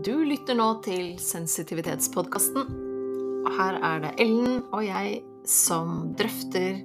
[0.00, 2.68] Du lytter nå til Sensitivitetspodkasten.
[3.44, 6.78] Og her er det Ellen og jeg som drøfter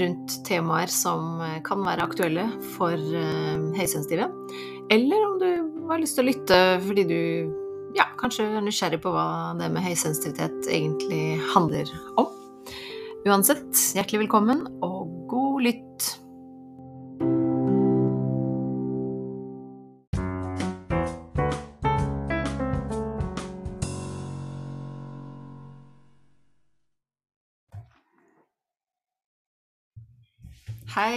[0.00, 2.46] rundt temaer som kan være aktuelle
[2.76, 4.30] for uh, høysensitive.
[4.88, 5.50] Eller om du
[5.90, 7.20] har lyst til å lytte fordi du
[7.98, 12.32] ja, kanskje er nysgjerrig på hva det med høysensitivitet egentlig handler om.
[13.28, 13.68] Uansett,
[13.98, 16.12] hjertelig velkommen og god lytt.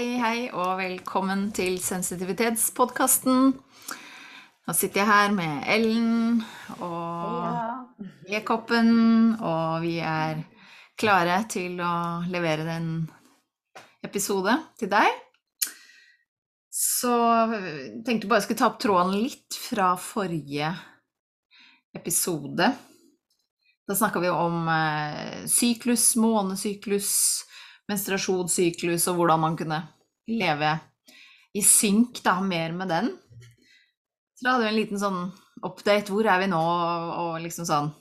[0.01, 3.51] Hei, hei, og velkommen til Sensitivitetspodkasten.
[3.53, 6.39] Nå sitter jeg her med Ellen
[6.81, 8.89] og Lekoppen,
[9.37, 10.41] og vi er
[10.97, 11.91] klare til å
[12.33, 12.89] levere en
[14.01, 15.21] episode til deg.
[16.73, 17.13] Så
[17.53, 20.73] jeg tenkte bare jeg skulle ta opp tråden litt fra forrige
[21.93, 22.73] episode.
[23.85, 27.13] Da snakka vi om eh, syklus, månesyklus,
[27.91, 29.81] menstruasjonssyklus og hvordan man kunne
[30.31, 30.73] leve
[31.57, 33.09] i synk da, mer med den.
[34.39, 35.19] Så da hadde vi en liten sånn
[35.61, 36.09] update.
[36.09, 36.61] Hvor er vi nå?
[37.21, 37.91] Og liksom sånn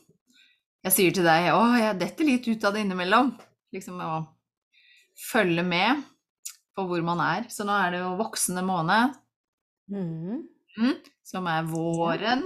[0.87, 3.35] Jeg sier til deg å, jeg detter litt ut av det innimellom.
[3.75, 4.15] Liksom å
[5.29, 6.01] følge med
[6.73, 7.45] på hvor man er.
[7.53, 9.19] Så nå er det jo voksende måned,
[9.91, 10.45] Mm.
[10.79, 10.95] mm,
[11.27, 12.45] som er våren.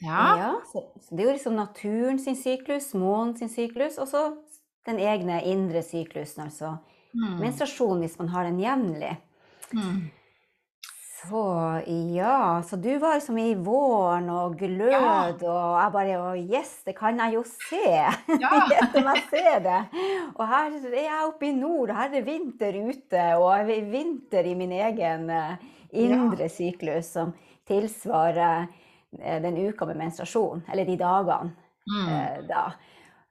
[0.00, 0.50] Ja, Ja.
[0.72, 4.22] så, så det er jo liksom naturen sin syklus, månen sin syklus, og så
[4.86, 6.76] den egne indre syklusen, altså
[7.16, 7.38] Mm.
[7.40, 9.16] menstruasjon hvis man har den jevnlig.
[9.72, 10.10] Mm.
[11.16, 11.40] Så
[12.14, 16.92] ja, så du var liksom i våren og glød, og jeg bare Å, yes, det
[16.98, 17.88] kan jeg jo se!
[18.42, 18.50] Ja.
[19.00, 19.78] om jeg ser det.
[20.36, 23.88] Og her er jeg oppe i nord, og her er det vinter ute, og er
[23.90, 25.56] vinter i min egen indre
[25.96, 27.32] indre syklus, som
[27.66, 28.66] tilsvarer
[29.22, 31.54] eh, den uka med menstruasjon, eller de dagene
[31.86, 32.08] Mm.
[32.10, 32.62] eh, da.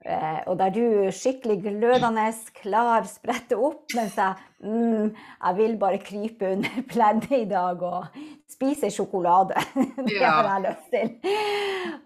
[0.05, 2.27] Eh, og der du skikkelig glødende
[2.59, 8.19] klar spretter opp, mens jeg, mm, jeg vil bare krype under pleddet i dag og
[8.51, 9.57] spise sjokolade.
[10.07, 11.33] det har jeg lyst til.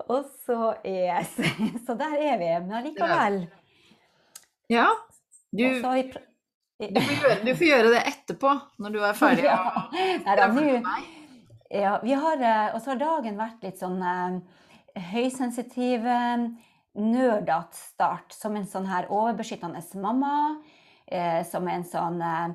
[0.08, 1.36] Og så yes.
[1.86, 2.50] Så der er vi.
[2.64, 3.46] Men allikevel.
[4.72, 4.88] ja.
[5.52, 6.04] Du, i
[6.94, 9.48] du, får gjøre, du får gjøre det etterpå, når du er ferdig.
[9.48, 9.88] Ja.
[10.24, 11.08] Nei da, du.
[11.74, 14.38] Ja, vi har, eh, og så har dagen vært litt sånn eh,
[15.12, 16.46] høysensitiv, eh,
[17.00, 18.34] nerdete start.
[18.36, 20.34] Som en sånn her overbeskyttende mamma.
[21.10, 22.50] Eh, som en sånn eh,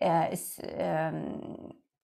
[0.00, 1.12] eh, s- eh,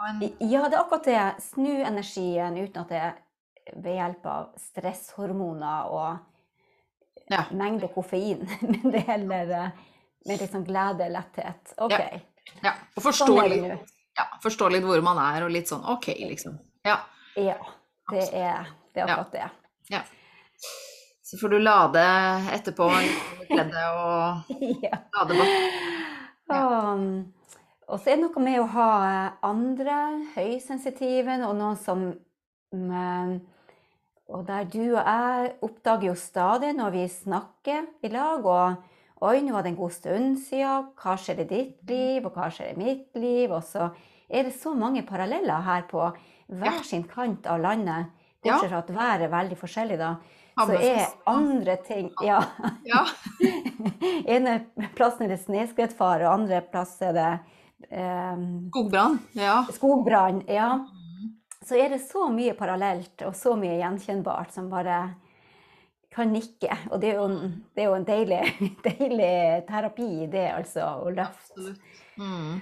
[0.08, 1.42] en Ja, det er akkurat det.
[1.42, 3.14] Snu energien uten at det er
[3.76, 6.18] ved hjelp av stresshormoner og
[7.30, 7.44] Ja.
[7.52, 8.48] mengde koffein.
[8.60, 9.70] Men det heller eh,
[10.26, 11.74] med sånn glede, letthet.
[11.76, 11.92] OK.
[11.98, 12.20] Ja.
[12.62, 16.06] Ja, og forstå Sånn litt, ja, forstå litt hvor man er, og litt sånn OK,
[16.30, 16.58] liksom.
[16.86, 16.96] Ja.
[17.38, 17.58] Ja,
[18.12, 19.48] det er, det er akkurat det.
[19.94, 20.02] ja.
[21.28, 22.02] Så får du lade
[22.56, 22.86] etterpå
[23.50, 24.54] kleddet og
[24.86, 24.96] Ja.
[25.18, 25.56] lade bort.
[26.48, 26.62] Ja.
[27.88, 29.98] og så er det noe med å ha eh, andre
[30.34, 32.06] høysensitive, og noen som
[32.72, 33.34] mm,
[34.32, 38.84] Og der du og jeg oppdager jo stadig når vi snakker i lag, og
[39.20, 40.92] Oi, nå var det en god stund siden.
[40.94, 43.50] Hva skjer i ditt liv, og hva skjer i mitt liv?
[43.50, 43.88] Og så
[44.30, 46.04] er det så mange paralleller her på
[46.48, 48.14] hver sin kant av landet.
[48.42, 50.16] Bortsett fra at været er veldig forskjellig, da.
[50.58, 52.40] Så er andre ting Ja.
[52.86, 53.04] Ja.
[54.34, 54.56] ene
[54.96, 57.28] plassen er det snøskredfare, og andre plass er det
[57.90, 58.40] eh,
[58.70, 59.20] Skogbrann.
[59.38, 59.60] Ja.
[59.74, 60.42] skogbrann.
[60.50, 60.72] Ja.
[61.62, 65.02] Så er det så mye parallelt og så mye gjenkjennbart som bare
[66.14, 66.72] kan nikke.
[66.90, 68.40] Og det er jo en, det er jo en deilig,
[68.88, 69.36] deilig
[69.68, 71.54] terapi det, altså, å løfte.
[71.54, 72.02] Absolutt.
[72.18, 72.58] Mm.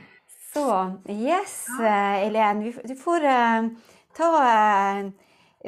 [0.57, 3.67] Så yes, eh, Elen, du får eh,
[4.17, 5.11] ta eh,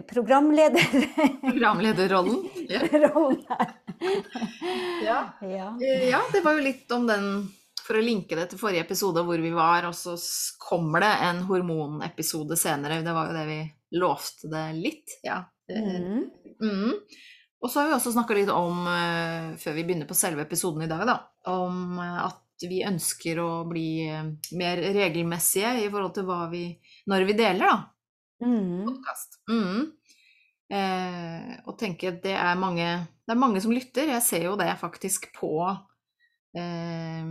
[0.08, 2.48] programlederrollen Programlederrollen.
[2.68, 2.80] Ja.
[5.04, 5.18] Ja.
[5.40, 5.76] Ja.
[5.80, 7.26] Ja, det var jo litt om den
[7.82, 10.14] For å linke det til forrige episode hvor vi var, og så
[10.62, 13.02] kommer det en hormonepisode senere.
[13.04, 13.60] Det var jo det vi
[14.00, 15.18] lovte det litt.
[15.26, 15.42] Ja.
[15.68, 16.28] Mhm.
[16.62, 16.92] Mm.
[17.60, 18.86] Og så har vi også snakka litt om,
[19.58, 21.16] før vi begynner på selve episoden i dag, da,
[21.50, 26.64] om at vi ønsker å bli eh, mer regelmessige i forhold til hva vi
[27.10, 27.78] Når vi deler, da.
[28.44, 28.84] Mm.
[28.86, 29.40] podkast.
[29.50, 29.92] Mm.
[30.70, 32.84] Eh, og tenke at det er mange
[33.26, 34.10] Det er mange som lytter.
[34.12, 37.24] Jeg ser jo det faktisk på eh,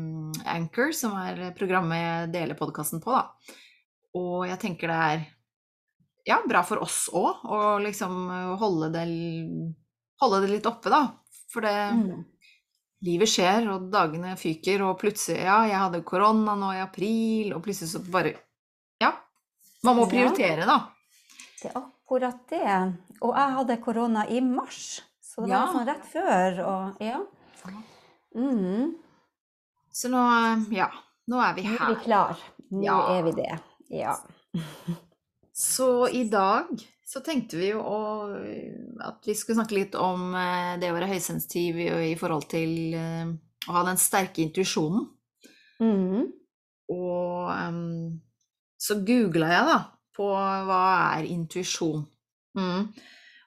[0.53, 3.55] Anchor, som er programmet jeg deler podkasten på, da.
[4.17, 5.25] Og jeg tenker det er
[6.27, 8.27] ja, bra for oss òg, å liksom
[8.59, 9.05] holde det,
[10.19, 11.05] holde det litt oppe, da.
[11.53, 12.25] For det Mm.
[13.05, 17.61] Livet skjer, og dagene fyker, og plutselig Ja, jeg hadde korona nå i april, og
[17.65, 18.33] plutselig så bare
[19.01, 19.11] Ja.
[19.83, 20.79] Man må prioritere, da.
[21.61, 22.95] Det er akkurat det.
[23.21, 25.65] Og jeg hadde korona i mars, så det Ja.
[25.65, 26.59] var sånn rett før.
[26.65, 27.19] Og ja.
[28.35, 28.95] Mm.
[29.93, 30.89] Så nå, ja,
[31.29, 31.77] nå er vi her.
[31.77, 32.37] Nå er vi klar.
[32.71, 33.17] Nå Ja.
[33.17, 33.59] er vi det.
[33.89, 34.15] Ja.
[35.53, 36.67] Så i dag
[37.07, 37.99] så tenkte vi jo å,
[39.07, 43.29] at vi skulle snakke litt om eh, det å være høysensitiv i, forhold til eh,
[43.67, 45.05] å ha den sterke intuisjonen.
[45.79, 46.25] Mm.
[46.91, 48.17] Og um,
[48.79, 49.77] så googla jeg da
[50.17, 50.81] på hva
[51.17, 52.03] er intuisjon.
[52.57, 52.89] Mm.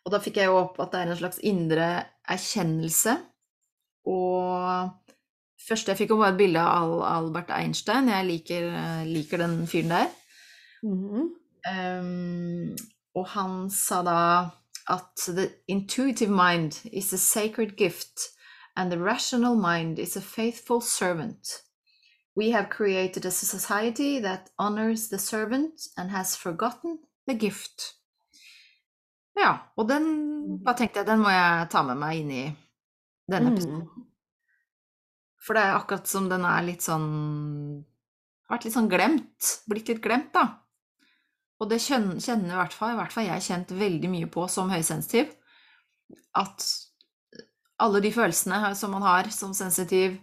[0.06, 1.88] Og da fikk jeg jo opp at det er en slags indre
[2.30, 3.16] erkjennelse.
[4.08, 5.26] Og
[5.66, 8.08] først jeg fikk jo bare et bilde av Albert Einstein.
[8.08, 10.08] Jeg liker, eh, liker den fyren der.
[10.80, 11.28] Mm.
[11.60, 12.72] Um,
[13.14, 14.50] og han sa da
[14.88, 18.30] at the intuitive mind is a sacred gift
[18.76, 21.62] and the rational mind is a faithful servant.
[22.36, 27.94] We have created a society that honors the servant and has forgotten the gift.
[29.36, 32.44] Ja, og den da tenkte jeg den må jeg ta med meg inn i
[33.30, 33.54] denne Mm.
[33.54, 33.88] episoden.
[35.40, 37.84] For det er akkurat som den er litt sånn
[38.48, 39.50] Har vært litt sånn glemt.
[39.70, 40.59] Blitt litt glemt, da.
[41.60, 44.46] Og det kjenner, kjenner i hvert fall, i hvert fall jeg kjent veldig mye på
[44.48, 45.28] som høysensitiv.
[46.40, 46.64] At
[47.80, 50.18] alle de følelsene som man har som sensitiv,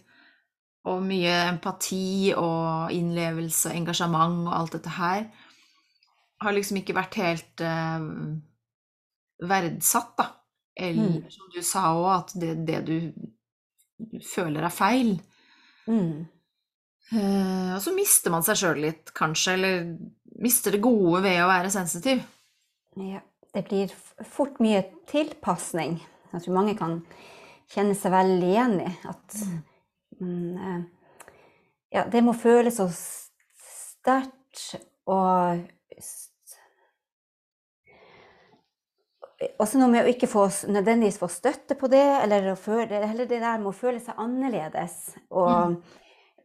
[0.88, 5.26] og mye empati og innlevelse og engasjement og alt dette her,
[6.42, 8.06] har liksom ikke vært helt eh,
[9.50, 10.28] verdsatt, da.
[10.78, 11.32] Eller Mm.
[11.34, 15.16] som du sa òg, at det, det du føler er feil.
[15.90, 16.28] Mm.
[17.12, 19.88] Eh, og så mister man seg sjøl litt, kanskje, eller
[20.42, 22.22] mister det gode ved å være sensitiv.
[22.98, 23.24] Ja.
[23.56, 23.94] Det blir
[24.28, 25.96] fort mye tilpasning.
[26.34, 27.00] Jeg tror mange kan
[27.72, 29.38] kjenne seg veldig igjen i at
[30.20, 30.84] mm, eh,
[31.96, 34.76] ja, det må føles så sterkt
[35.08, 35.64] og
[39.62, 43.42] også noe med å ikke få, nødvendigvis få støtte på det, eller, føle, heller det
[43.44, 44.96] der med å føle seg annerledes.
[45.30, 45.78] Og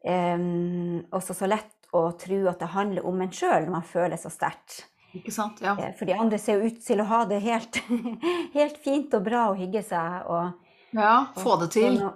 [0.04, 4.16] em, også så lett å tro at det handler om en sjøl når man føler
[4.20, 4.86] så sterkt.
[5.14, 5.60] Ikke sant?
[5.60, 5.74] Ja.
[5.78, 7.76] Eh, For de andre ser jo ut til å ha det helt,
[8.58, 10.24] helt fint og bra og hygge seg.
[10.26, 10.52] Og,
[10.96, 11.98] ja få det til.
[12.02, 12.12] Og,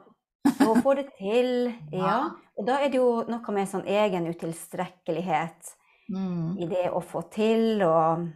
[0.69, 2.07] og få det til, ja.
[2.07, 2.19] Ja.
[2.57, 5.75] Og da er det jo noe med sånn egen utilstrekkelighet
[6.09, 6.53] Mm.
[6.63, 8.29] i det å få til, og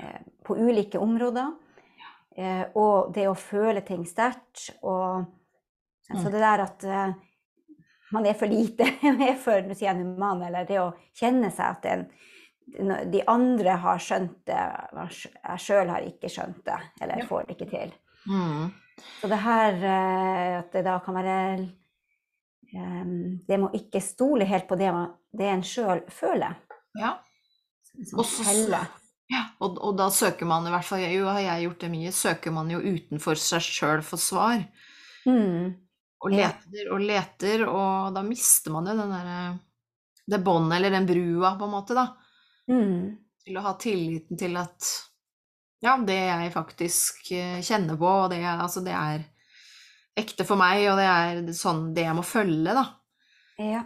[0.00, 1.50] eh, på ulike områder.
[2.40, 4.70] Eh, og det å føle ting sterkt.
[4.80, 5.26] Og
[6.08, 6.32] så Mm.
[6.32, 6.86] det der at
[8.12, 11.50] man er for lite, man er for nå sier jeg human, eller det å kjenne
[11.54, 12.06] seg at en,
[13.12, 14.60] de andre har skjønt det,
[15.16, 17.26] jeg sjøl har ikke skjønt det, eller Ja.
[17.30, 17.92] får det ikke til.
[18.28, 18.68] Mm.
[19.20, 21.34] Så det her eh, at det da kan være
[22.74, 23.04] eh,
[23.48, 24.90] Det må ikke stole helt på det,
[25.38, 26.56] det en sjøl føler.
[26.98, 27.14] Ja.
[28.08, 28.80] Sånn felle.
[29.32, 29.44] ja.
[29.64, 32.54] Og, og da søker man i hvert fall, jo har jeg gjort det mye, søker
[32.54, 34.60] man jo utenfor seg sjøl for svar.
[35.26, 35.72] Mm.
[36.24, 39.40] Og leter og leter, og da mister man jo den derre
[40.28, 42.06] Det båndet, eller den brua, på en måte, da.
[42.68, 43.14] Mm.
[43.44, 44.88] Til å ha tilliten til at
[45.80, 49.22] ja, det jeg faktisk eh, kjenner på, og det, altså, det er
[50.18, 52.84] ekte for meg, og det er sånn det jeg må følge, da.
[53.62, 53.84] Ja.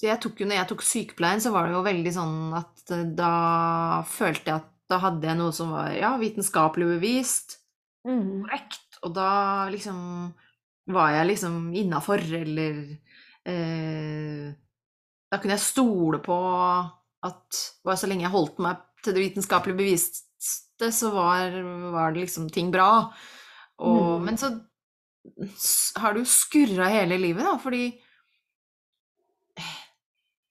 [0.00, 2.92] Så jeg tok jo, når jeg tok sykepleien, så var det jo veldig sånn at
[2.96, 3.32] eh, da
[4.08, 7.58] følte jeg at da hadde jeg noe som var ja, vitenskapelig bevist,
[8.00, 8.46] Mm.
[8.46, 9.98] korrekt, og da liksom
[10.94, 12.80] var jeg liksom innafor, eller
[13.48, 14.48] eh,
[15.30, 16.38] Da kunne jeg stole på
[17.26, 21.54] at bare så lenge jeg holdt meg til det vitenskapelig beviste, så var,
[21.92, 23.10] var det liksom ting bra.
[23.80, 24.24] Og, Mm.
[24.24, 24.50] Men så
[26.00, 27.84] har du skurra hele livet, da, fordi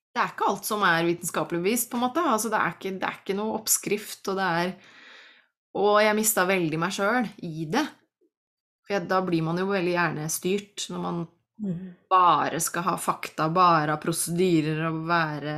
[0.09, 2.23] det er ikke alt som er vitenskapelig bevist, på en måte.
[2.25, 4.73] Altså, det, er ikke, det er ikke noe oppskrift, og det er
[5.79, 7.85] Og jeg mista veldig meg sjøl i det.
[8.89, 11.27] For da blir man jo veldig gjerne styrt, når man
[11.59, 11.89] Mm.
[12.09, 15.55] bare skal ha fakta, bare ha prosedyrer og være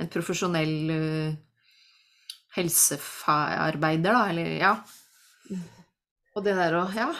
[0.00, 1.34] en profesjonell uh,
[2.56, 4.72] helsearbeider, da, eller ja.
[6.32, 7.10] Og det der å Ja.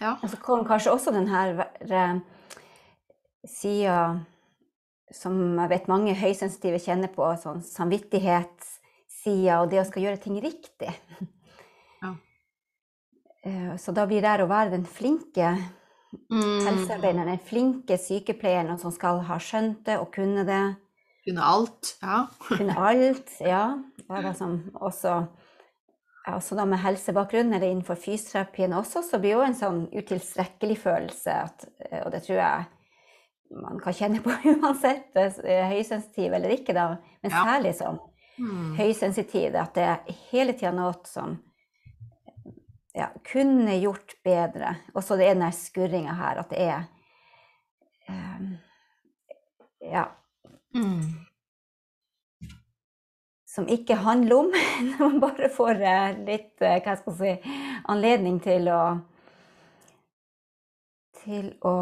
[0.00, 0.12] ja.
[0.22, 2.20] Og så kom kanskje også den her eh,
[3.50, 4.20] sida
[5.10, 9.60] som jeg vet mange høysensitive kjenner på, sånn samvittighetssida.
[9.60, 10.94] og det å skal gjøre ting riktig.
[12.02, 12.14] Ja.
[13.46, 15.56] Eh, Så da blir det å være den flinke
[16.30, 16.64] Mm.
[16.64, 20.76] helsearbeideren, den flinke sykepleieren som skal ha skjønt det og kunne det.
[21.26, 21.96] Kunne alt.
[22.02, 22.26] Ja.
[22.48, 23.76] Kunne alt, ja.
[24.08, 25.26] Være som også,
[26.28, 31.34] også da med helsebakgrunn, eller innenfor fysioterapien også, så blir jo en sånn utilstrekkelig følelse,
[31.42, 32.66] at, eh, og det tror jeg
[33.62, 34.30] man kan kjenne på
[34.62, 37.98] uansett, eh, høysensitiv eller ikke, da, men særlig sånn
[38.38, 38.74] Mm.
[38.76, 40.00] høysensitiv, at det er
[40.30, 41.38] hele tida noe som
[42.96, 44.76] ja, kunne gjort bedre.
[44.94, 46.86] Og så det er den der skurringa her, at det er
[48.08, 48.54] um,
[49.86, 50.06] Ja,
[50.76, 51.26] Mm.
[53.48, 54.50] som ikke handler om
[54.88, 57.54] når man bare får eh, litt eh, hva skal jeg si,
[57.88, 58.80] anledning til å
[61.22, 61.74] til å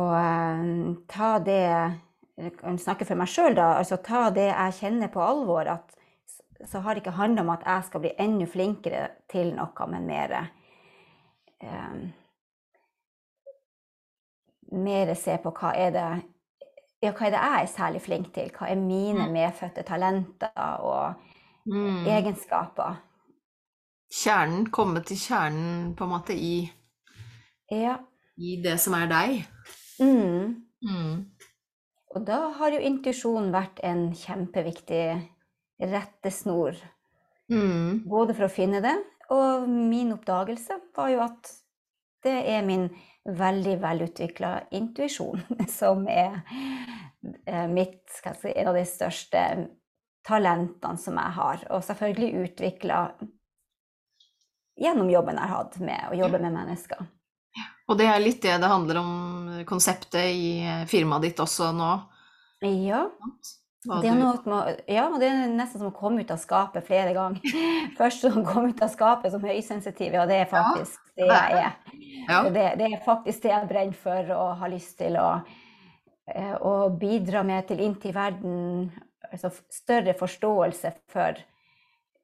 [1.11, 1.61] ta det
[2.38, 3.75] Jeg snakke for meg sjøl, da.
[3.78, 5.68] Altså ta det jeg kjenner på alvor.
[5.71, 5.92] At
[6.66, 10.09] så har det ikke handla om at jeg skal bli enda flinkere til noe, men
[10.09, 10.35] mer
[14.75, 16.06] Mer se på hva er det
[17.04, 18.49] ja, hva er det jeg er særlig flink til?
[18.56, 21.14] Hva er mine medfødte talenter og
[21.66, 22.04] Mm.
[22.06, 22.99] egenskaper?
[24.12, 26.71] Kjernen, komme til kjernen på en måte i,
[27.71, 27.97] Ja.
[28.37, 29.47] i det som er deg.
[29.99, 30.66] Mm.
[30.83, 31.25] Mm.
[32.14, 35.30] Og da har jo intuisjon vært en kjempeviktig
[35.80, 36.76] rettesnor.
[37.50, 38.04] Mm.
[38.11, 38.94] Både for å finne det,
[39.35, 41.53] og min oppdagelse var jo at
[42.25, 42.88] det er min
[43.25, 45.43] veldig velutvikla intuisjon
[45.79, 46.41] som er
[47.47, 49.45] eh, mitt, si, en av de største
[50.25, 51.67] talentene som jeg har.
[51.73, 53.00] Og selvfølgelig utvikla
[54.81, 57.05] gjennom jobben jeg har hatt med å jobbe med mennesker.
[57.85, 59.12] Og det er litt det det handler om,
[59.69, 61.91] konseptet i firmaet ditt også nå.
[62.64, 63.05] Ja.
[63.85, 67.57] Det er, med, ja, det er nesten som å komme ut av skapet flere ganger.
[67.99, 71.64] Først som å komme ut av skapet som høysensitiv, ja, det er faktisk det jeg
[71.67, 71.75] er.
[72.25, 75.26] Det, det er faktisk det jeg brenner for og har lyst til å,
[76.33, 78.87] eh, å bidra med til inntil verden.
[79.29, 81.43] Altså større forståelse for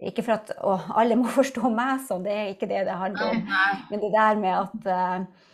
[0.01, 3.35] Ikke for at å, alle må forstå meg sånn, det er ikke det det handler
[3.35, 3.45] om.
[3.91, 5.45] Men det der med at eh,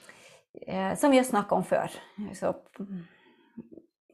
[0.63, 1.99] eh, Som vi har snakka om før.
[2.39, 3.03] Så, mm,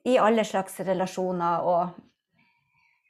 [0.04, 1.98] I alle slags relasjoner og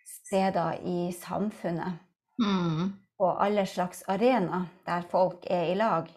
[0.05, 2.01] steder i samfunnet.
[2.43, 2.93] Mm.
[3.19, 6.09] På alle slags arenaer der folk er i lag.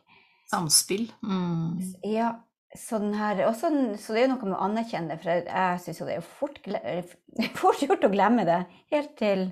[0.51, 1.07] Samspill.
[1.25, 1.79] Mm.
[2.05, 2.31] Ja,
[2.77, 5.99] sånn her, og sånn- så det er jo noe med å anerkjenne for jeg, syns
[6.01, 6.59] jo det er fort,
[7.61, 8.65] fort gjort å glemme det.
[8.91, 9.51] Helt til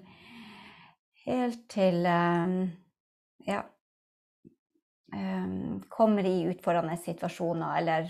[1.23, 2.67] Helt til eh,
[3.47, 3.61] Ja.
[5.15, 5.45] eh,
[5.89, 8.09] kommer i utfordrende situasjoner eller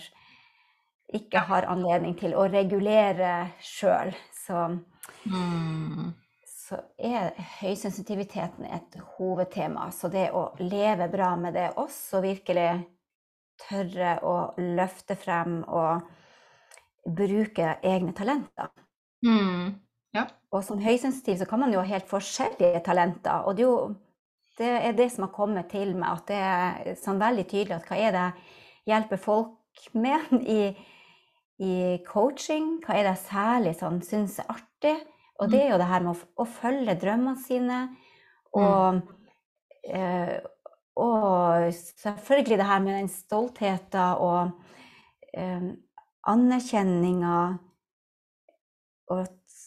[1.13, 4.13] ikke har anledning til å regulere sjøl.
[4.45, 4.79] Så,
[5.25, 6.13] Mm.
[6.47, 9.91] så er høysensitiviteten et hovedtema.
[9.91, 12.85] Så det å leve bra med det også, virkelig
[13.69, 16.01] tørre å løfte frem og
[17.05, 18.71] bruke egne talenter.
[19.25, 19.79] Mm.
[20.53, 23.47] Og som høysensitiv så kan man jo ha helt forskjellige talenter.
[23.47, 23.95] Og det er jo
[24.57, 27.87] det, er det som har kommet til meg, at det er sånn veldig tydelig at
[27.89, 30.59] hva er det jeg hjelper folk med i,
[31.63, 31.75] i
[32.07, 32.77] coaching?
[32.83, 34.95] Hva er det jeg særlig sånn syns er artig?
[35.41, 37.77] Og det er jo det her med å, å følge drømmene sine.
[38.53, 38.99] Og,
[39.89, 40.35] eh,
[41.01, 44.51] og selvfølgelig det her med den stoltheten og
[45.33, 45.71] eh,
[46.29, 47.37] anerkjenninga
[49.11, 49.57] og at,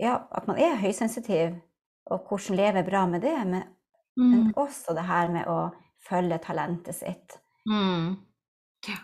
[0.00, 1.58] ja, at man er høysensitiv,
[2.08, 3.66] og hvordan leve bra med det, men,
[4.16, 4.54] men Mm.
[4.56, 5.58] også det her med å
[6.08, 7.36] følge talentet sitt.
[7.68, 8.16] Mm.
[8.88, 8.96] Ja.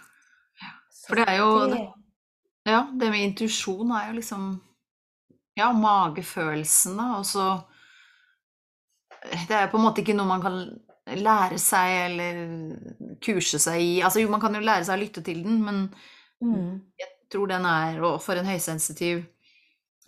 [1.06, 1.84] For det er jo det-
[2.66, 4.46] Ja, det med intuisjon er jo liksom
[5.56, 7.46] Ja, magefølelsen, da, og så
[9.48, 10.56] Det er på en måte ikke noe man kan
[11.20, 12.40] lære seg eller
[13.24, 13.92] kurse seg i.
[14.04, 15.80] Altså jo, man kan jo lære seg å lytte til den, men
[16.44, 19.22] mm, jeg tror den er, og for en høysensitiv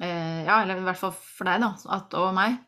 [0.00, 2.58] eh, Ja, eller i hvert fall for deg, da, at, og meg,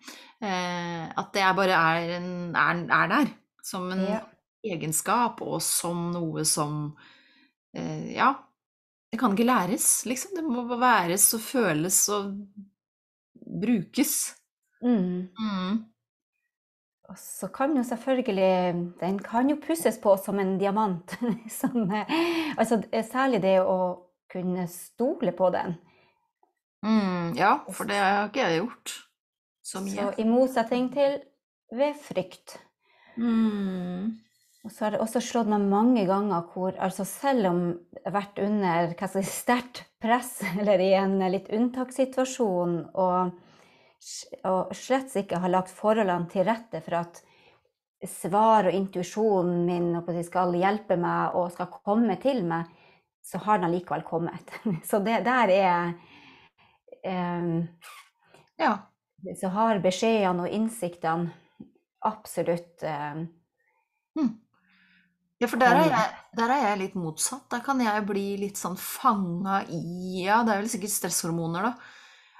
[0.44, 3.32] eh, at det er bare er, en, er, er der.
[3.64, 4.20] Som en Ja.
[4.64, 6.78] egenskap, og som noe som
[7.76, 8.32] eh, Ja,
[9.12, 10.34] det kan ikke læres, liksom.
[10.36, 12.34] Det må bare væres og føles og
[13.60, 14.34] brukes.
[14.82, 15.28] mm.
[15.38, 15.84] Mm.
[17.08, 21.18] Og så kan jo selvfølgelig Den kan jo pusses på som en diamant.
[21.60, 22.06] som, eh,
[22.58, 23.78] altså, eh, særlig det å
[24.32, 25.78] kunne stole på den.
[26.84, 28.92] Mm, ja, for det har ikke jeg gjort
[29.64, 29.96] så mye.
[29.96, 31.16] Så i motsetning til
[31.72, 32.58] ved frykt.
[33.16, 34.18] Mm.
[34.66, 37.60] Og så har det også slått meg mange ganger hvor altså selv om
[37.94, 43.36] jeg har vært under si, sterkt press eller i en litt unntakssituasjon og
[44.46, 47.16] og slett ikke har lagt forholdene til rette for at
[48.06, 52.68] svar og intuisjonen min skal hjelpe meg og skal komme til meg,
[53.22, 54.52] så har den allikevel kommet.
[54.88, 55.94] Så det der er
[57.04, 57.66] um,
[58.58, 58.76] Ja.
[59.34, 61.32] Så har beskjedene og innsiktene
[62.06, 63.24] absolutt um,
[65.40, 67.44] Ja, for der er, jeg, der er jeg litt motsatt.
[67.52, 71.72] Der kan jeg bli litt sånn fanga i Ja, det er vel sikkert stresshormoner, da.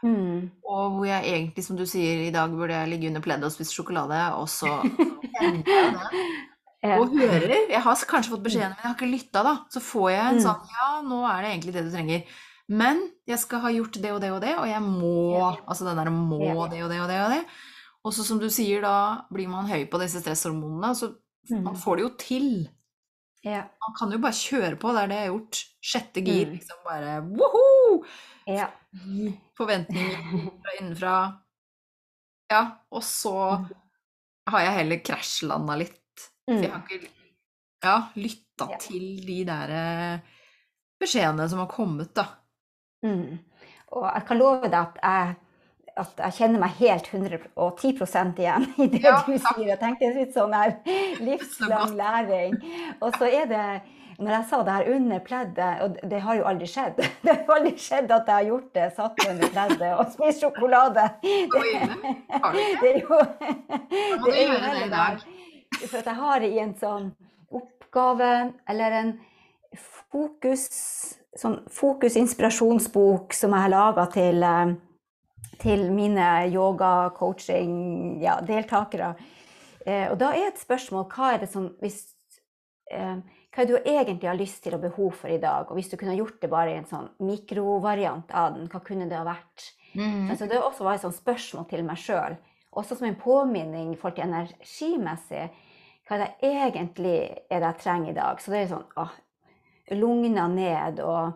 [0.03, 3.47] mm, Og hvor jeg egentlig, som du sier, i dag burde jeg ligge under pleddet
[3.47, 4.73] og spise sjokolade, og så
[5.39, 6.27] kjenner jeg det.
[6.99, 7.55] Og hører.
[7.71, 9.55] Jeg har kanskje fått beskjeden, men jeg har ikke lytta, da.
[9.75, 10.45] Så får jeg en Mm.
[10.45, 12.23] sånn Ja, nå er det egentlig det du trenger.
[12.69, 15.15] Men jeg skal ha gjort det og det og det, og jeg må
[15.67, 17.41] Altså den derre må det og det og det og det.
[18.05, 21.15] Og så som du sier, da blir man høy på disse stresshormonene, så
[21.51, 21.81] man Mm.
[21.81, 22.69] får det jo til.
[23.45, 23.63] Ja.
[23.81, 25.61] Man kan jo bare kjøre på, det er det jeg har gjort.
[25.89, 26.53] Sjette gir, Mm.
[26.59, 28.05] liksom bare woho!
[28.47, 28.71] ja.
[29.59, 31.15] Forventninger fra innenfra.
[32.51, 33.33] Ja, og så
[34.49, 35.95] har jeg heller krasjlanda litt.
[36.49, 36.73] For jeg Mm.
[36.73, 37.11] har ikke
[37.85, 38.79] ja, lytta Ja.
[38.81, 40.21] til de der eh,
[41.01, 42.25] beskjedene som har kommet, da.
[43.05, 43.39] Mm.
[43.93, 45.37] Og jeg kan love deg at jeg,
[45.99, 49.69] at jeg kjenner meg helt 110% igjen i det Ja, du sier.
[49.73, 50.77] Jeg tenkte litt sånn her
[51.25, 52.59] livslang læring.
[53.01, 53.69] Og så er det
[54.19, 57.53] når jeg sa det her under pleddet, og det har jo aldri skjedd Det har
[57.55, 61.05] aldri skjedd at jeg har gjort det, satt under pleddet og spist sjokolade.
[61.23, 61.63] Ikke?
[62.83, 65.25] Det er jo Da må du det gjøre det i dag.
[65.85, 67.09] For at jeg har i en sånn
[67.55, 68.33] oppgave
[68.71, 69.15] eller en
[70.09, 70.67] fokus
[71.39, 74.75] sånn fokus-inspirasjonsbok som jeg har laga til, eh,
[75.59, 79.15] til mine yoga-coaching-deltakere.
[79.87, 81.99] Eh, og da er et spørsmål hva er det som hvis,
[82.91, 83.17] eh,
[83.49, 85.71] Hva er det du egentlig har lyst til og behov for i dag?
[85.71, 89.09] Og hvis du kunne gjort det bare i en sånn mikrovariant av den, hva kunne
[89.09, 89.75] det ha vært?
[89.95, 90.31] Mm.
[90.31, 92.37] Altså, det også var et sånt spørsmål til meg sjøl.
[92.77, 95.51] Også som en påminning for til energimessig.
[96.07, 98.41] Hva er det egentlig er det jeg trenger i dag?
[98.41, 99.13] Så det er sånn åh,
[99.97, 101.33] lugna ned og.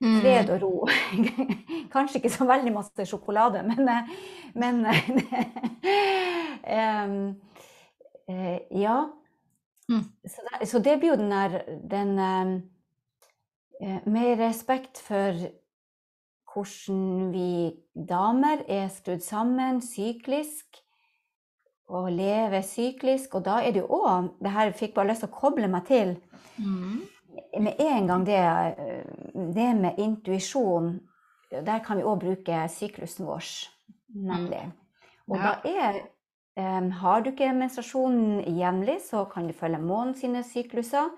[0.00, 0.88] Fred og ro.
[1.92, 3.88] Kanskje ikke så veldig masse sjokolade, men,
[4.54, 4.86] men
[6.64, 8.98] eh, Ja.
[9.90, 10.04] Mm.
[10.22, 11.56] Så, det, så det blir jo den der
[11.90, 12.18] den
[13.80, 15.34] eh, Med respekt for
[16.50, 17.72] hvordan vi
[18.08, 20.78] damer er skrudd sammen syklisk
[21.90, 25.30] og lever syklisk, og da er det jo òg Det her fikk bare lyst til
[25.32, 26.16] å koble meg til
[26.60, 27.00] Mhm.
[27.60, 28.38] Med en gang det,
[29.54, 31.00] det med intuisjon,
[31.50, 33.44] der kan vi òg bruke syklusen vår,
[34.14, 34.72] nemlig.
[35.28, 35.54] Og Ja.
[35.62, 36.00] da er
[36.56, 41.10] um, Har du ikke menstruasjonen jevnlig, så kan du følge månen sine sykluser.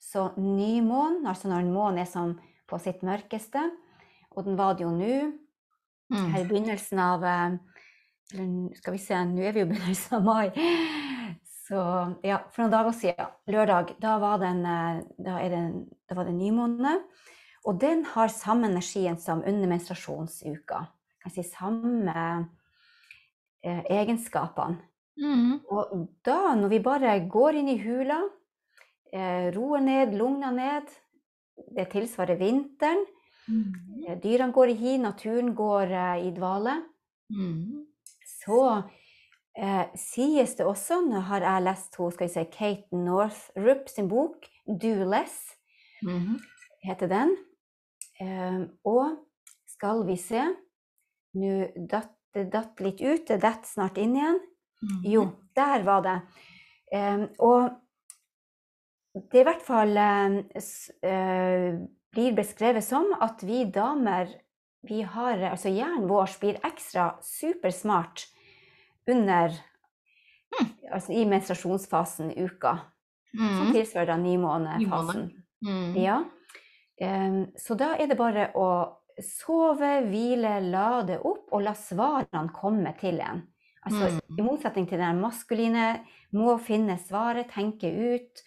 [0.00, 3.60] Så nymånen, altså når en måne er som på sitt mørkeste,
[4.36, 5.32] og den var det jo nå,
[6.10, 6.30] Mhm.
[6.32, 7.58] her i begynnelsen av eh,
[8.34, 10.50] eller Skal vi se, nå er vi jo begynnelsen av mai.
[11.70, 11.80] Så
[12.26, 15.60] ja, for noen dager siden, lørdag, da var, den, eh, da det,
[16.10, 16.96] da var det nymåne.
[17.70, 20.80] Og den har samme energien som under menstruasjonsuka.
[21.22, 22.16] Kan si samme
[23.62, 24.80] eh, egenskapene.
[25.20, 25.60] Mm.
[25.68, 28.18] Og da, når vi bare går inn i hula,
[29.12, 30.90] eh, roer ned, lugner ned,
[31.76, 33.04] det tilsvarer vinteren.
[33.46, 34.06] Mhm.
[34.08, 36.80] Eh, Dyrene går i hi, naturen går eh, i dvale.
[37.30, 37.86] Mm.
[38.26, 38.82] Så
[39.56, 44.08] eh, sies det også, nå har jeg lest hun, skal vi si, Kate Northrup sin
[44.08, 45.56] bok, 'Do Less',
[46.02, 46.38] Mhm.
[46.84, 47.36] heter den.
[48.20, 49.18] Eh, og
[49.66, 50.42] skal vi se
[51.34, 54.40] Nå datt det datt litt ut, det detter snart inn igjen.
[54.82, 55.04] Mhm.
[55.04, 56.22] Jo, der var det.
[56.92, 57.70] Eh, og
[59.14, 60.42] det er i hvert fall eh,
[61.02, 61.78] eh,
[62.12, 64.26] blir beskrevet som at vi damer
[64.82, 68.26] vi har, altså Hjernen vår blir ekstra supersmart
[69.08, 69.52] under
[70.92, 72.78] altså i menstruasjonsfasen i uka.
[73.36, 73.72] Som Mhm.
[73.72, 75.30] tilsvarer da nymånefasen.
[75.64, 75.94] Mm.
[75.96, 76.24] Ja.
[77.00, 82.92] Um, så da er det bare å sove, hvile, lade opp og la svarene komme
[82.98, 83.42] til en.
[83.86, 84.38] Altså Mm.
[84.38, 86.00] i motsetning til den maskuline,
[86.32, 88.42] må finne svaret, tenke ut,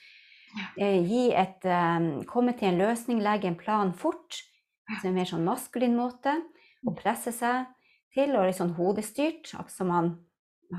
[0.78, 4.42] eh, et eh, Komme til en løsning, legge en plan fort.
[5.02, 6.42] Som en mer sånn maskulin måte.
[6.86, 7.66] Og presse seg
[8.14, 10.18] til, og litt sånn hodestyrt, akkurat som han,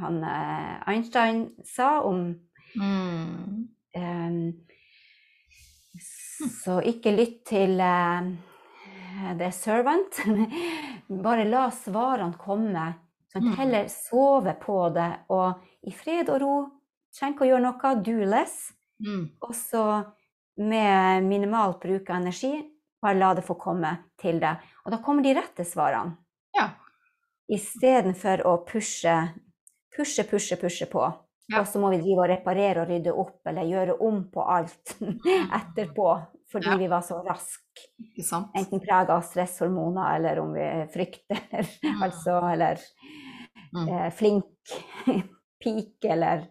[0.00, 2.26] han eh, Einstein sa om
[2.76, 3.68] mm.
[3.96, 4.38] um,
[6.50, 8.26] så ikke lytt til uh,
[9.38, 10.20] the servant.
[11.26, 12.90] Bare la svarene komme.
[13.34, 16.56] Sånn, heller sove på det, og i fred og ro.
[17.14, 17.94] Trenger ikke å gjøre noe.
[18.06, 18.58] Do less.
[19.02, 19.24] Mm.
[19.42, 19.84] Og så
[20.56, 22.52] med minimalt bruk av energi,
[23.02, 24.62] bare la det få komme til deg.
[24.84, 26.16] Og da kommer de rette svarene.
[26.54, 26.68] Ja.
[27.50, 29.16] Istedenfor å pushe,
[29.96, 31.04] pushe, pushe, pushe på.
[31.52, 31.60] Ja.
[31.60, 34.94] Og så må vi drive og reparere og rydde opp eller gjøre om på alt
[35.60, 36.08] etterpå.
[36.54, 36.76] Fordi Ja.
[36.78, 37.88] vi var så raske.
[38.54, 42.02] Enten prega av stresshormoner, eller om vi frykter, Mm.
[42.02, 42.78] altså, eller
[43.74, 43.88] Mm.
[43.88, 44.44] eh, flink,
[45.64, 46.44] pike eller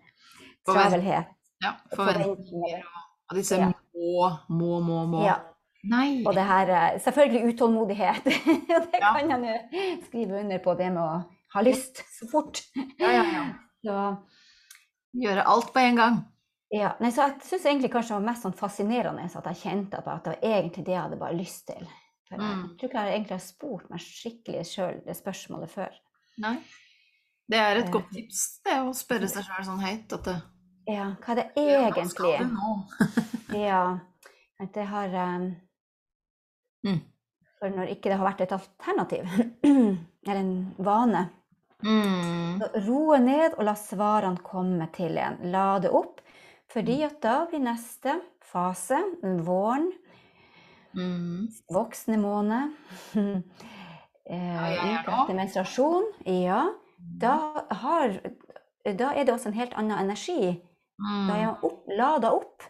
[0.68, 1.26] travelhet.
[1.64, 2.84] Ja, forventninger
[3.30, 3.72] og disse Ja.
[3.96, 5.24] må, må, må, må.
[5.26, 5.38] Ja.
[5.84, 6.24] Nei.
[6.28, 8.28] Og det her er Selvfølgelig utålmodighet.
[8.28, 9.56] Og det kan jeg nå
[10.08, 12.62] skrive under på, det med å ha lyst så fort.
[13.00, 13.44] Ja, ja, ja.
[13.84, 13.96] Så,
[15.20, 16.16] Gjøre alt på en gang.
[16.74, 16.94] ja.
[17.04, 20.10] Nei, så jeg syns egentlig kanskje det var mest sånn fascinerende at jeg kjente på
[20.14, 21.84] at det var egentlig det jeg hadde bare lyst til.
[22.30, 22.64] For jeg Mm.
[22.80, 25.92] tror ikke jeg egentlig har spurt meg skikkelig sjøl det spørsmålet før.
[26.40, 26.56] Nei.
[27.50, 27.92] Det er et Eh.
[27.92, 30.42] godt tips, det å spørre seg sjøl sånn høyt at det,
[30.88, 32.40] Ja, hva er det ja, hva skal egentlig?
[32.40, 32.88] du nå?
[33.68, 34.00] Ja,
[34.60, 35.56] at det har um,
[36.86, 37.02] Mm.
[37.60, 39.24] For når ikke det har vært et alternativ,
[40.28, 41.30] eller en vane,
[41.84, 42.62] Mm.
[42.88, 45.38] roe ned og la svarene komme til en.
[45.52, 46.22] Lade opp,
[46.72, 47.06] fordi Mm.
[47.06, 49.92] at da blir neste fase, våren,
[50.96, 51.48] Mm.
[51.72, 52.72] voksne måned,
[54.26, 56.68] eh, etter menstruasjon, ja,
[56.98, 58.20] da, har,
[58.86, 60.62] da er det også en helt annen energi.
[61.00, 61.28] Da er Mm.
[61.28, 62.62] man opp, lada opp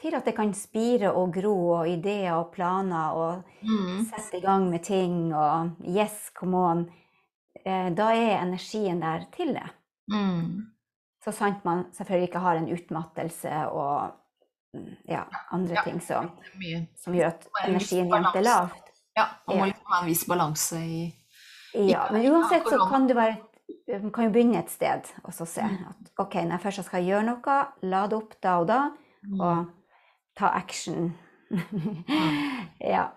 [0.00, 4.04] til at det kan spire og gro, og ideer og planer, og Mm.
[4.06, 6.90] sette i gang med ting, og yes, come on.
[7.64, 9.66] Eh, da er energien der til det.
[10.12, 10.66] Mm.
[11.24, 14.12] Så sant man selvfølgelig ikke har en utmattelse og
[14.74, 15.82] mm, ja, andre Ja.
[15.84, 16.30] ting som,
[16.96, 18.88] som gjør at energien jevnt er lavt.
[19.16, 21.14] Ja, man må liksom ha en viss balanse i
[21.74, 23.36] Ja, men uansett så kan du være
[24.14, 25.84] kan jo begynne et sted og så se Mm.
[25.90, 28.80] at OK, når jeg først skal gjøre noe, lade opp da og da,
[29.22, 29.40] Mm.
[29.40, 29.66] og
[30.36, 31.12] ta action.
[32.80, 33.08] ja.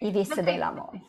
[0.00, 1.02] I visse deler av måneden.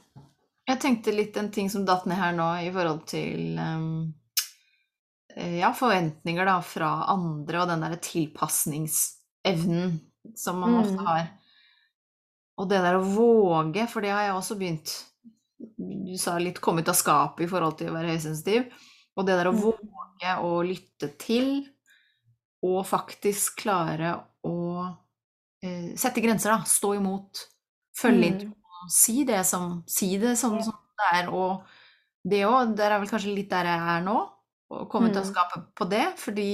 [0.67, 5.73] Jeg tenkte litt en ting som datt ned her nå i forhold til eh, ja,
[5.75, 9.97] forventninger da fra andre og den derre tilpasningsevnen
[10.39, 11.05] som man ofte Mm.
[11.05, 11.25] har.
[12.57, 14.93] Og det der å våge, for det har jeg også begynt
[15.77, 18.65] Du sa litt komme ut av skapet i forhold til å være høysensitiv.
[19.15, 19.61] Og det der å Mm.
[19.63, 21.67] våge å lytte til,
[22.63, 24.95] og faktisk klare å
[25.63, 26.63] eh, sette grenser, da.
[26.67, 27.47] Stå imot.
[27.95, 28.53] Følge Mm.
[28.91, 31.29] Si det som Si det som, som det er.
[31.33, 31.63] Og
[32.23, 34.17] det òg, der er vel kanskje litt der jeg er nå.
[34.73, 35.15] Å komme mm.
[35.15, 36.05] til å skape på det.
[36.21, 36.49] Fordi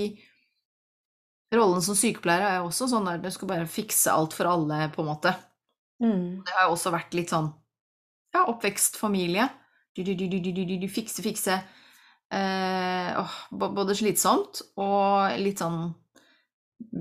[1.56, 4.88] rollen som sykepleier er jo også sånn der du skal bare fikse alt for alle,
[4.94, 5.34] på en måte.
[6.04, 6.46] Mm.
[6.46, 7.50] Det har jo også vært litt sånn
[8.36, 9.50] ja, oppvekst, familie.
[9.98, 11.58] Du, du, du, du, du, du, du, du fikse, fikse.
[12.30, 15.90] Eh, åh, både slitsomt og litt sånn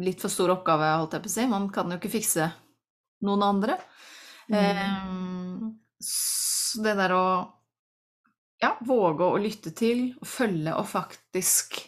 [0.03, 1.43] Litt for stor oppgave, holdt jeg på å si.
[1.47, 2.49] Man kan jo ikke fikse
[3.23, 3.77] noen andre.
[4.49, 4.59] Mm.
[4.59, 7.29] Eh, så det der å
[8.59, 11.79] ja, våge å lytte til, og følge og faktisk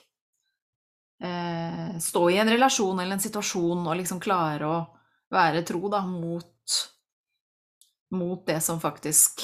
[1.23, 4.79] eh, stå i en relasjon eller en situasjon og liksom klare å
[5.31, 6.79] være tro da, mot,
[8.15, 9.43] mot det som faktisk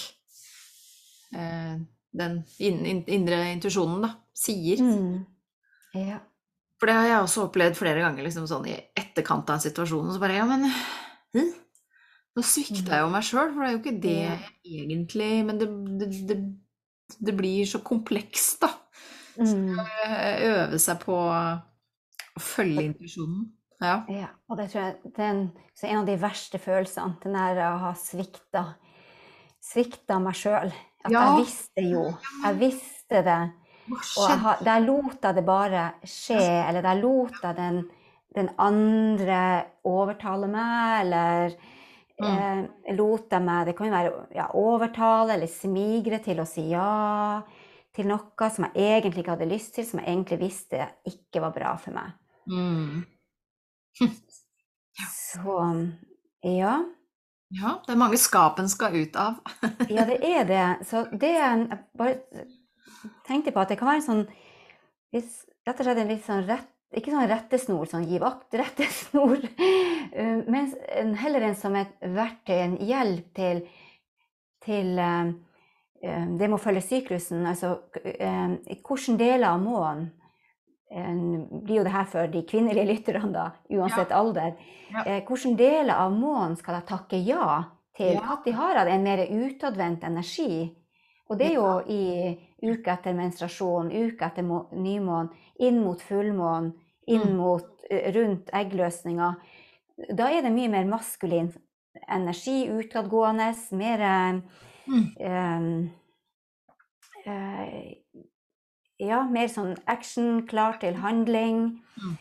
[1.34, 1.76] eh,
[2.16, 4.80] den in, in, indre intuisjonen sier.
[4.82, 5.26] Mm.
[5.96, 6.22] Ja.
[6.80, 10.08] For det har jeg også opplevd flere ganger liksom sånn i etterkant av en situasjon.
[10.10, 10.66] Og så bare Ja, men
[11.36, 11.52] hm?
[12.36, 14.16] Nå svikta jeg jo meg sjøl, for det er jo ikke det
[14.68, 15.68] egentlig Men det,
[16.02, 16.36] det, det,
[17.28, 18.72] det blir så komplekst, da.
[19.40, 19.78] Mm.
[19.78, 23.46] Eh, Øve seg på å følge intuisjonen.
[23.80, 23.98] Ja.
[24.08, 25.42] Ja, og det tror jeg det er en,
[25.76, 28.62] så en av de verste følelsene, den der å ha svikta.
[29.60, 30.72] Svikta meg sjøl.
[31.04, 31.24] At Ja.
[31.26, 32.04] jeg visste jo.
[32.44, 33.40] Jeg visste det.
[33.92, 37.82] Og jeg der lot jeg det bare skje, eller der lot jeg den,
[38.34, 39.40] den andre
[39.86, 41.54] overtale meg, eller
[42.16, 42.28] Mm.
[42.32, 46.70] eh, lot jeg meg Det kan jo være ja, overtale eller smigre til å si
[46.70, 47.42] ja
[47.96, 51.54] til noe som jeg egentlig ikke hadde lyst til, som jeg egentlig visste ikke var
[51.54, 52.12] bra for meg.
[52.52, 53.06] Mm.
[55.16, 55.56] Så
[56.44, 56.74] ja.
[57.56, 59.40] Ja, det er mange skapen skal ut av.
[59.92, 60.64] Ja, det er det.
[60.88, 62.44] Så det jeg bare
[63.26, 64.24] tenkte på at det kan være en sånn
[65.14, 69.42] rett og slett en litt sånn rett Ikke sånn rettesnor, sånn gi vakt, rettesnor,
[70.16, 70.70] eh, men
[71.20, 73.60] heller en som et verktøy, en hjelp til,
[74.64, 75.32] til eh,
[76.00, 77.44] eh, det med å følge syklusen.
[77.44, 80.14] Altså hvordan hvilke deler av månen
[80.86, 84.54] blir jo det her for de kvinnelige lytterne, da, uansett alder.
[84.94, 85.02] Ja.
[85.26, 87.48] Hvilke deler av månen skal jeg takke ja
[87.98, 88.14] til?
[88.14, 88.38] Ja.
[88.46, 90.68] Når har jeg en mer utadvendt energi?
[91.26, 92.02] Og det er jo i
[92.62, 96.70] uke etter menstruasjon, uke etter må- nymånen, inn mot fullmånen,
[97.06, 97.36] inn Mm.
[97.36, 97.66] mot
[98.16, 99.34] rundt eggløsninga.
[100.18, 101.52] Da er det mye mer maskulin
[102.12, 104.02] energi, utadgående, mer
[104.86, 105.16] Mm.
[105.20, 105.88] eh,
[107.26, 107.96] eh,
[108.98, 111.82] Ja, mer sånn action, klar til handling.
[112.00, 112.16] Mm.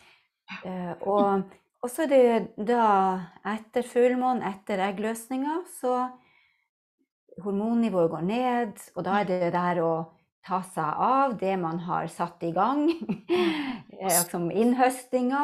[0.64, 1.44] Eh, og
[1.84, 2.86] og så er det da
[3.46, 5.92] etter fullmånen, etter eggløsninga, så
[7.44, 9.90] hormonnivået går ned, og da er det der å
[10.46, 12.84] ta seg av det man har satt i gang,
[14.00, 15.40] eh, som innhøstinga,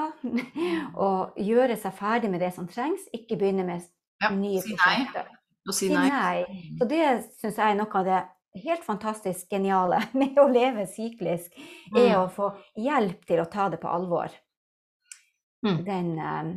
[1.06, 3.82] og gjøre seg ferdig med det som trengs, ikke begynne med
[4.22, 5.26] Ja, nye si prosjekter.
[5.68, 6.08] Og si nei.
[6.10, 6.60] nei.
[6.78, 7.02] Så det
[7.38, 8.20] syns jeg er noe av det
[8.64, 11.54] helt fantastisk geniale med å leve syklisk,
[11.96, 12.20] er Mm.
[12.22, 14.30] å få hjelp til å ta det på alvor.
[15.66, 15.84] Mm.
[15.86, 16.52] Den eh,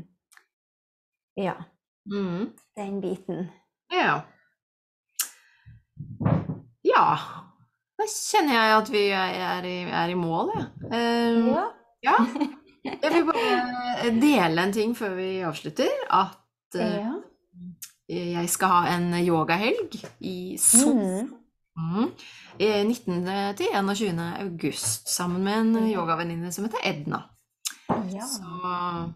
[1.45, 1.55] Ja,
[2.05, 2.51] Mm.
[2.77, 3.47] den biten.
[3.91, 4.21] Ja.
[6.85, 7.17] Ja.
[8.05, 10.91] Da kjenner jeg at vi er i, er i mål, jeg.
[11.49, 11.63] Ja.
[12.05, 12.17] ja.
[12.85, 15.89] Jeg vil bare dele en ting før vi avslutter.
[16.13, 17.15] At uh,
[18.05, 20.93] jeg skal ha en yogahelg i Sol.
[20.93, 21.31] Mm.
[21.81, 22.11] Mm.
[22.61, 23.25] I 19.
[23.57, 24.21] til 21.
[24.43, 27.23] august sammen med en yogavenninne som heter Edna.
[28.13, 28.21] ja.
[28.29, 29.09] Så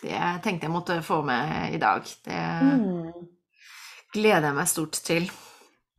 [0.00, 2.00] det tenkte jeg måtte få med i dag.
[2.24, 3.12] Det Mm.
[4.14, 5.28] gleder jeg meg stort til.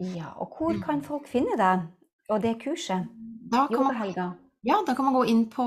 [0.01, 0.33] ja.
[0.41, 1.85] Og hvor kan folk finne deg
[2.33, 3.05] og det kurset?
[3.53, 4.25] Da kan man, Yogahelga.
[4.65, 5.65] ja, da kan man gå inn på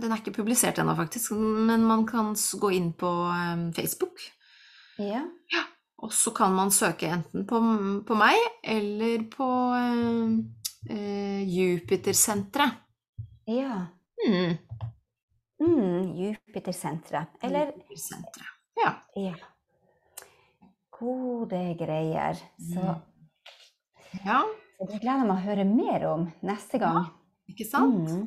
[0.00, 4.22] Den er ikke publisert ennå, faktisk, men man kan gå inn på eh, Facebook.
[4.98, 5.24] Ja.
[5.98, 7.58] Og så kan man søke enten på,
[8.06, 12.78] på meg eller på eh, eh, Jupitersenteret.
[13.50, 13.86] ja.
[14.18, 14.56] Mm.
[15.60, 17.26] Mm, Jupitersenteret.
[17.42, 18.46] Eller Jupiter
[18.78, 18.92] Ja.
[19.16, 19.34] Ja.
[20.98, 22.34] Gode greier.
[22.58, 22.94] Så,
[24.24, 24.40] ja,
[24.78, 27.08] så det gleder jeg meg å høre mer om neste gang.
[27.50, 28.06] ikke sant?
[28.12, 28.26] Mm.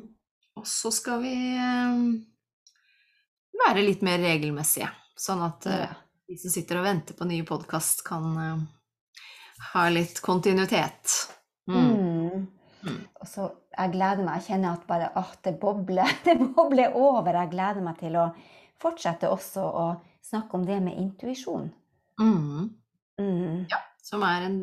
[0.60, 2.02] Og så skal vi eh,
[3.62, 5.94] være litt mer regelmessige, sånn at eh, Ja.
[6.28, 8.60] de som sitter og venter på nye podkast, kan eh,
[9.72, 11.16] ha litt kontinuitet.
[11.70, 11.88] Mm.
[11.88, 12.46] Mm.
[12.82, 13.00] Mm.
[13.22, 14.40] Og så jeg gleder meg.
[14.42, 16.10] Jeg kjenner at bare åh, det bobler.
[16.26, 17.32] Det bobler over.
[17.40, 18.26] Jeg gleder meg til å
[18.82, 19.84] fortsette også å
[20.26, 21.70] snakke om det med intuisjon.
[22.20, 22.68] Mm.
[23.22, 23.62] Mm.
[24.02, 24.58] Som er en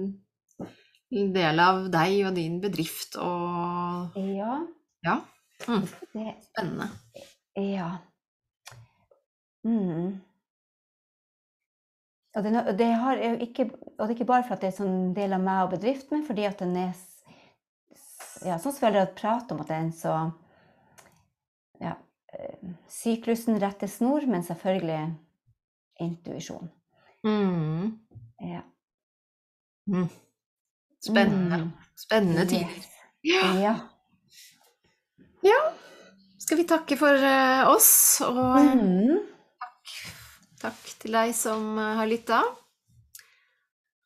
[1.09, 4.59] del av deg og din bedrift og Ja.
[5.05, 5.19] Ja.
[5.67, 5.85] Mm.
[6.45, 6.89] Spennende.
[7.55, 7.91] ja.
[9.63, 10.19] Mm.
[12.35, 12.87] Og, det, det
[13.41, 13.65] ikke,
[13.97, 16.19] og det er ikke bare for at det er sånn del av meg og bedriften,
[16.19, 16.93] men fordi at den er
[18.45, 20.13] ja, Sånn som vi har pratet om at det er en så
[21.83, 21.95] ja,
[22.31, 25.01] eh, Syklusen retter snor, men selvfølgelig
[25.99, 26.69] intuisjon.
[27.27, 27.99] Mm.
[28.47, 28.61] Ja.
[29.91, 30.07] Mm.
[31.03, 31.55] Spennende.
[31.63, 31.71] Mm.
[31.95, 32.85] Spennende tider.
[33.21, 33.75] Ja.
[35.43, 35.59] Ja.
[36.39, 37.91] Skal vi takke for eh, oss,
[38.25, 39.19] og eh, Mm.
[40.61, 42.41] takk til deg som eh, har lytta.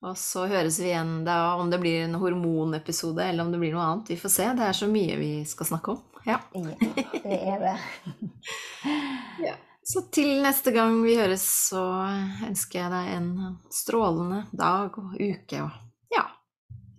[0.03, 3.71] Og så høres vi igjen da om det blir en hormonepisode eller om det blir
[3.71, 4.09] noe annet.
[4.11, 4.47] Vi får se.
[4.57, 6.01] Det er så mye vi skal snakke om.
[6.27, 6.37] Ja.
[6.53, 6.75] ja,
[7.23, 7.77] det er det.
[9.83, 11.81] Så til neste gang vi høres, så
[12.47, 15.82] ønsker jeg deg en strålende dag og uke og ja.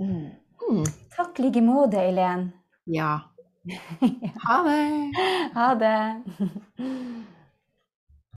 [0.01, 0.31] Mm.
[0.71, 0.85] Mm.
[1.17, 2.53] Takk i like måte, Eileen.
[2.85, 3.21] Ja.
[4.45, 5.13] Ha det.
[5.55, 6.23] Ha det.